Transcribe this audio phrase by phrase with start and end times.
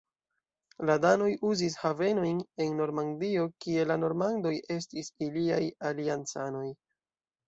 [0.89, 6.65] La danoj uzis havenojn en Normandio kie la normandoj estis iliaj aliancanoj.